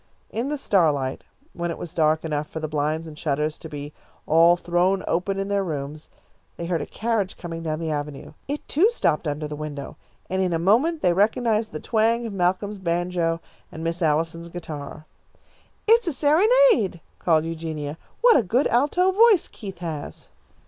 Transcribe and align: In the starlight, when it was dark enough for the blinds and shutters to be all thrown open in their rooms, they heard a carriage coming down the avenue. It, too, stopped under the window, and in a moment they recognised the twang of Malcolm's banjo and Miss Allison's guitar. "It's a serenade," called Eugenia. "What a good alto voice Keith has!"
In 0.31 0.49
the 0.49 0.57
starlight, 0.57 1.23
when 1.53 1.69
it 1.69 1.77
was 1.77 1.93
dark 1.93 2.25
enough 2.25 2.47
for 2.49 2.59
the 2.59 2.67
blinds 2.67 3.05
and 3.05 3.19
shutters 3.19 3.59
to 3.59 3.69
be 3.69 3.93
all 4.25 4.57
thrown 4.57 5.03
open 5.07 5.37
in 5.37 5.47
their 5.47 5.63
rooms, 5.63 6.09
they 6.57 6.65
heard 6.65 6.81
a 6.81 6.87
carriage 6.87 7.37
coming 7.37 7.61
down 7.61 7.79
the 7.79 7.91
avenue. 7.91 8.33
It, 8.47 8.67
too, 8.67 8.89
stopped 8.89 9.27
under 9.27 9.47
the 9.47 9.55
window, 9.55 9.97
and 10.27 10.41
in 10.41 10.53
a 10.53 10.57
moment 10.57 11.03
they 11.03 11.13
recognised 11.13 11.71
the 11.71 11.79
twang 11.79 12.25
of 12.25 12.33
Malcolm's 12.33 12.79
banjo 12.79 13.41
and 13.71 13.83
Miss 13.83 14.01
Allison's 14.01 14.49
guitar. 14.49 15.05
"It's 15.87 16.07
a 16.07 16.13
serenade," 16.13 16.99
called 17.19 17.45
Eugenia. 17.45 17.99
"What 18.21 18.35
a 18.35 18.41
good 18.41 18.65
alto 18.65 19.11
voice 19.11 19.47
Keith 19.47 19.77
has!" 19.85 20.29